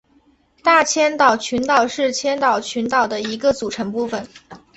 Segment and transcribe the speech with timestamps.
[0.63, 4.27] 大千岛群岛是千岛群岛的一个组成部分。